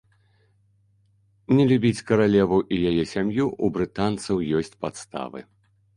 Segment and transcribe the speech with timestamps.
[1.57, 5.39] Не любіць каралеву і яе сям'ю ў брытанцаў ёсць падставы.